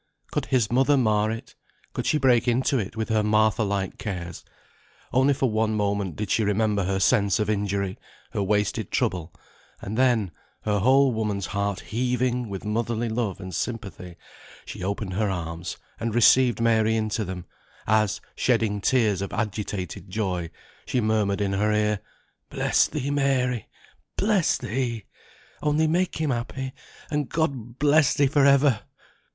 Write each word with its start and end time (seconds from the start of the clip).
Could 0.31 0.47
his 0.47 0.71
mother 0.71 0.97
mar 0.97 1.29
it? 1.29 1.53
Could 1.93 2.07
she 2.07 2.17
break 2.17 2.47
into 2.47 2.79
it 2.79 2.95
with 2.97 3.09
her 3.09 3.21
Martha 3.21 3.61
like 3.61 3.99
cares? 3.99 4.43
Only 5.13 5.35
for 5.35 5.51
one 5.51 5.75
moment 5.75 6.15
did 6.15 6.31
she 6.31 6.43
remember 6.43 6.85
her 6.85 6.99
sense 6.99 7.37
of 7.39 7.51
injury, 7.51 7.99
her 8.31 8.41
wasted 8.41 8.89
trouble, 8.89 9.31
and 9.79 9.95
then, 9.95 10.31
her 10.63 10.79
whole 10.79 11.11
woman's 11.13 11.45
heart 11.45 11.81
heaving 11.81 12.49
with 12.49 12.65
motherly 12.65 13.09
love 13.09 13.39
and 13.39 13.53
sympathy, 13.53 14.15
she 14.65 14.83
opened 14.83 15.13
her 15.13 15.29
arms, 15.29 15.77
and 15.99 16.15
received 16.15 16.59
Mary 16.59 16.95
into 16.95 17.23
them, 17.23 17.45
as, 17.85 18.19
shedding 18.35 18.81
tears 18.81 19.21
of 19.21 19.31
agitated 19.31 20.09
joy, 20.09 20.49
she 20.87 20.99
murmured 20.99 21.41
in 21.41 21.53
her 21.53 21.71
ear, 21.71 21.99
"Bless 22.49 22.87
thee, 22.87 23.11
Mary, 23.11 23.67
bless 24.17 24.57
thee! 24.57 25.05
Only 25.61 25.85
make 25.85 26.17
him 26.19 26.31
happy, 26.31 26.73
and 27.11 27.29
God 27.29 27.77
bless 27.77 28.15
thee 28.15 28.25
for 28.25 28.47
ever!" 28.47 28.79